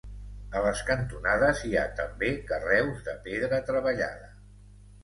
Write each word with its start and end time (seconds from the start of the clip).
A 0.59 0.61
les 0.67 0.79
cantonades 0.87 1.61
hi 1.67 1.75
ha 1.75 1.85
també 2.01 2.33
carreus 2.53 3.07
de 3.11 3.17
pedra 3.29 3.63
treballada. 3.71 4.35